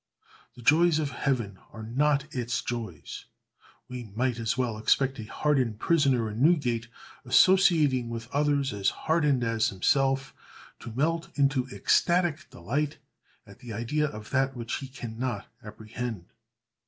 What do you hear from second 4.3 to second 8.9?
as well expect a hardened prisoner in Newgate, associating with others as